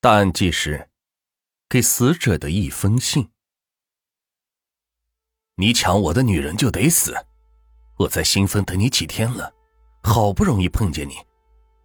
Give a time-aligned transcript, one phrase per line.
[0.00, 0.88] 答案即是：
[1.68, 3.30] 给死者的一封信。
[5.56, 7.16] 你抢我的女人就得死！
[7.96, 9.52] 我在新丰等你几天了，
[10.04, 11.14] 好不容易碰见你，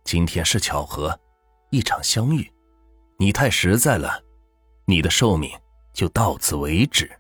[0.03, 1.19] 今天是巧合，
[1.71, 2.47] 一场相遇。
[3.17, 4.23] 你太实在了，
[4.85, 5.49] 你的寿命
[5.91, 7.11] 就到此为止。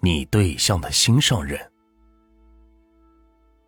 [0.00, 1.72] 你对象的心上人。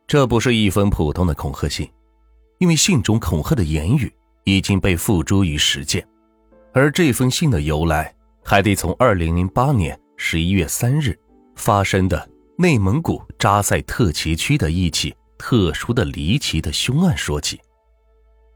[0.06, 1.92] 这不是一封普通的恐吓信，
[2.58, 6.06] 因为信中恐吓的言语已经被付诸于实践。
[6.72, 11.18] 而这封信的由来，还得从二零零八年十一月三日
[11.56, 17.60] 发生的内蒙古扎赛特旗区的一起特殊的离奇的凶案说起。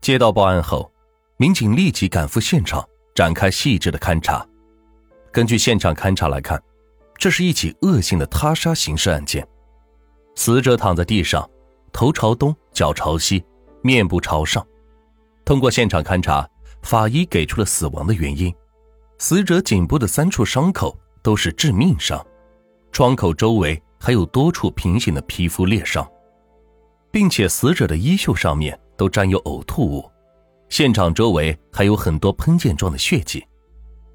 [0.00, 0.92] 接到报案后，
[1.38, 4.46] 民警立即赶赴现场，展开细致的勘查。
[5.32, 6.62] 根据现场勘查来看，
[7.18, 9.44] 这是一起恶性的他杀刑事案件。
[10.36, 11.48] 死者躺在地上，
[11.92, 13.44] 头朝东，脚朝西，
[13.82, 14.64] 面部朝上。
[15.44, 16.48] 通过现场勘查。
[16.84, 18.54] 法医给出了死亡的原因，
[19.18, 22.24] 死者颈部的三处伤口都是致命伤，
[22.92, 26.06] 创口周围还有多处平行的皮肤裂伤，
[27.10, 30.10] 并且死者的衣袖上面都沾有呕吐物，
[30.68, 33.42] 现场周围还有很多喷溅状的血迹，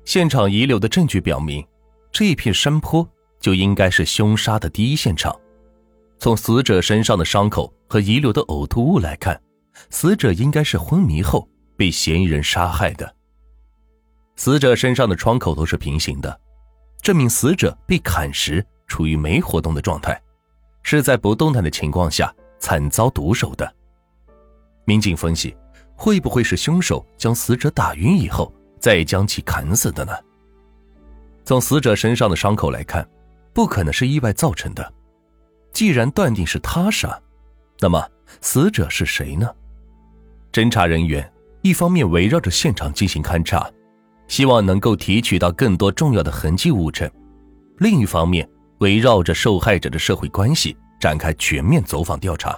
[0.05, 1.65] 现场遗留的证据表明，
[2.11, 3.07] 这一片山坡
[3.39, 5.35] 就应该是凶杀的第一现场。
[6.19, 9.41] 从死者身上的伤口和遗留的呕吐物来看，
[9.89, 11.49] 死者应该是昏迷后。
[11.79, 13.15] 被嫌疑人杀害的。
[14.35, 16.37] 死者身上的窗口都是平行的，
[17.01, 20.21] 证明死者被砍时处于没活动的状态，
[20.83, 23.73] 是在不动弹的情况下惨遭毒手的。
[24.83, 25.55] 民警分析，
[25.95, 30.11] 会不会是凶手将死者打晕以后再将其砍死的呢？
[31.45, 33.09] 从死者身上的伤口来看，
[33.53, 34.93] 不可能是意外造成的。
[35.71, 37.17] 既然断定是他杀，
[37.79, 38.05] 那么
[38.41, 39.49] 死者是谁呢？
[40.51, 41.31] 侦查人员。
[41.61, 43.69] 一方面围绕着现场进行勘查，
[44.27, 47.09] 希望能够提取到更多重要的痕迹物证；
[47.79, 52.57] 另一方面，围绕着受害者的社会关系展开全面走访调查。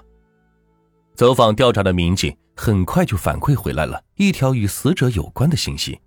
[1.15, 5.99] 走访调查的民警很快就反馈回来了一条与死者有关的信息：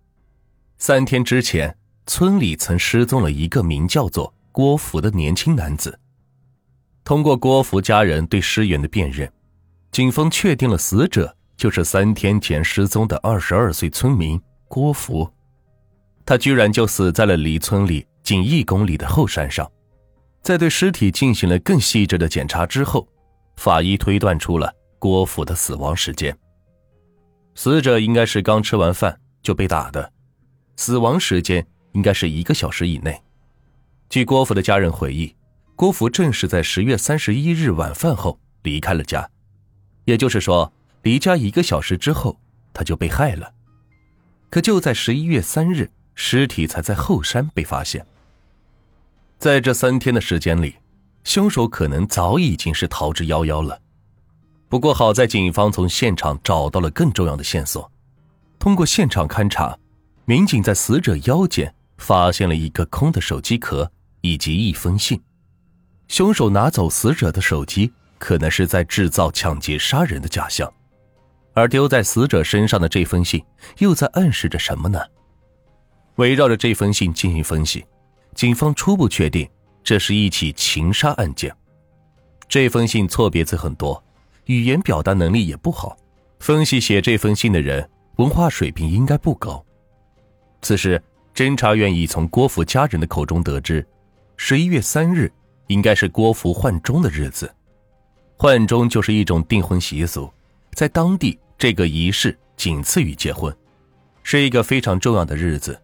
[0.78, 5.98] 三天之前，村里曾失踪了一个名叫做郭福的年轻男子。
[7.02, 9.30] 通过郭福家人对尸源的辨认，
[9.90, 11.36] 警方确定了死者。
[11.56, 15.28] 就是三天前失踪的二十二岁村民郭福，
[16.26, 19.70] 他居然就死在了离村里仅一公里的后山上。
[20.42, 23.06] 在对尸体进行了更细致的检查之后，
[23.56, 26.36] 法医推断出了郭福的死亡时间。
[27.54, 30.12] 死者应该是刚吃完饭就被打的，
[30.76, 33.18] 死亡时间应该是一个小时以内。
[34.10, 35.34] 据郭福的家人回忆，
[35.76, 39.28] 郭福正是在十月三十一日晚饭后离开了家，
[40.04, 40.70] 也就是说。
[41.04, 42.40] 离家一个小时之后，
[42.72, 43.52] 他就被害了。
[44.50, 48.04] 可就在十一月三日，尸体才在后山被发现。
[49.38, 50.76] 在这三天的时间里，
[51.22, 53.78] 凶手可能早已经是逃之夭夭了。
[54.70, 57.90] 不过好在警方从现场找到了更重要的线索。
[58.58, 59.78] 通过现场勘查，
[60.24, 63.92] 民警在死者腰间发现了一个空的手机壳
[64.22, 65.20] 以及一封信。
[66.08, 70.72] 凶手拿走死者的手机，可能是在制造抢劫杀人的假象。
[71.54, 73.42] 而丢在死者身上的这封信
[73.78, 75.00] 又在暗示着什么呢？
[76.16, 77.84] 围绕着这封信进行分析，
[78.34, 79.48] 警方初步确定
[79.82, 81.54] 这是一起情杀案件。
[82.48, 84.02] 这封信错别字很多，
[84.44, 85.96] 语言表达能力也不好，
[86.40, 89.64] 分析写这封信的人文化水平应该不高。
[90.60, 91.02] 此时，
[91.34, 93.84] 侦查员已从郭福家人的口中得知，
[94.36, 95.32] 十一月三日
[95.68, 97.52] 应该是郭福换钟的日子。
[98.36, 100.30] 换钟就是一种订婚习俗，
[100.74, 101.38] 在当地。
[101.56, 103.56] 这个仪式仅次于结婚，
[104.22, 105.80] 是一个非常重要的日子。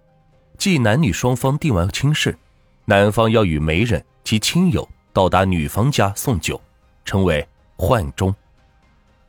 [0.58, 2.36] 即男女双方定完亲事，
[2.84, 6.60] 男方要与媒人及亲友到达女方家送酒，
[7.04, 7.46] 称为
[7.76, 8.34] 换钟。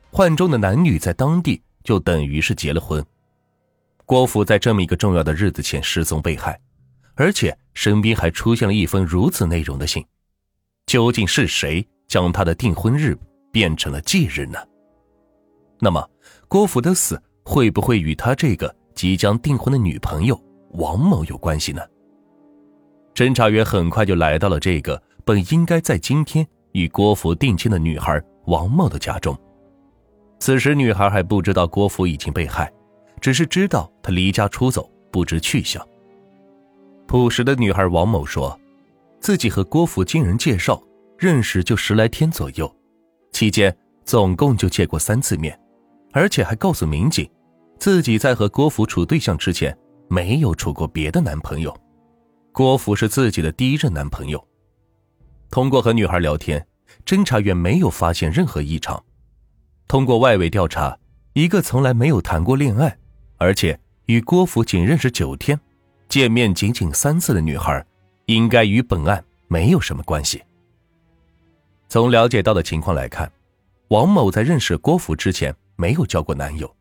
[0.09, 3.05] 换钟的男女在当地就等于是结了婚。
[4.05, 6.59] 郭福在这么一个重要的日子前失踪被害，
[7.15, 10.05] 而且身边还出现了一封如此内容的信，
[10.87, 13.17] 究竟是谁将他的订婚日
[13.53, 14.59] 变成了忌日呢？
[15.83, 16.07] 那么，
[16.47, 20.39] 郭福的死会不会与他这个即将订婚的女朋友
[20.73, 21.81] 王某有关系呢？
[23.15, 29.35] 侦查员很快就来到了这个本应该在今天与郭福定亲的女孩王某的家中。
[30.39, 32.71] 此时，女孩还不知道郭福已经被害，
[33.19, 35.83] 只是知道他离家出走，不知去向。
[37.07, 38.57] 朴实的女孩王某说，
[39.19, 40.81] 自己和郭福经人介绍
[41.17, 42.71] 认识就十来天左右，
[43.31, 43.75] 期间
[44.05, 45.59] 总共就见过三次面。
[46.11, 47.29] 而且还告诉民警，
[47.79, 49.75] 自己在和郭福处对象之前
[50.07, 51.75] 没有处过别的男朋友，
[52.51, 54.45] 郭福是自己的第一任男朋友。
[55.49, 56.65] 通过和女孩聊天，
[57.05, 59.01] 侦查员没有发现任何异常。
[59.87, 60.97] 通过外围调查，
[61.33, 62.97] 一个从来没有谈过恋爱，
[63.37, 65.59] 而且与郭福仅认识九天、
[66.07, 67.85] 见面仅仅三次的女孩，
[68.27, 70.41] 应该与本案没有什么关系。
[71.89, 73.29] 从了解到的情况来看，
[73.89, 76.71] 王某在认识郭福之前没有交过男友。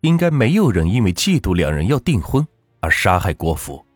[0.00, 2.44] 应该没有人因为嫉妒两人要订婚
[2.80, 3.86] 而杀害郭福。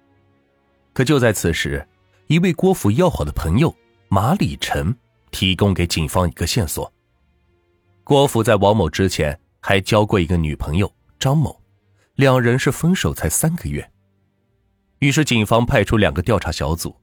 [0.93, 1.85] 可就在此时，
[2.29, 3.75] 一位郭福要好的朋友
[4.09, 4.95] 马礼成
[5.33, 6.91] 提供给警方一个线索：
[8.05, 11.61] 郭福在王某之前还交过一个女朋友张某，
[12.15, 13.91] 两人是分手才三个月。
[15.01, 16.95] 于是警方派出两个调查小组，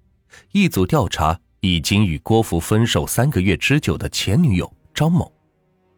[0.54, 5.30] 一组调查已经与郭福分手三个月之久的前女友张某。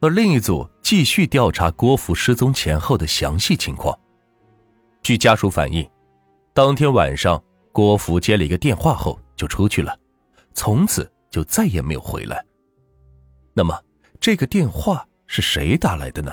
[0.02, 3.98] 而另一组继续调查郭福失踪前后的详细情况。
[5.02, 5.88] 据家属反映，
[6.54, 9.98] 当天晚上郭福接了一个电话后就出去了，
[10.54, 12.44] 从此就再也没有回来。
[13.54, 13.80] 那么，
[14.20, 16.32] 这个电话是谁打来的呢？